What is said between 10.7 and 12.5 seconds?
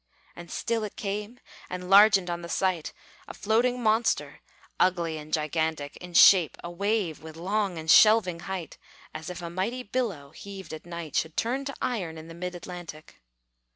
at night, Should turn to iron in the